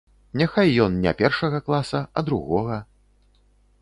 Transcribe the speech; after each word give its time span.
Няхай 0.39 0.71
ён 0.85 0.95
не 1.03 1.13
першага 1.19 1.59
класа, 1.67 2.01
а 2.17 2.27
другога. 2.31 2.79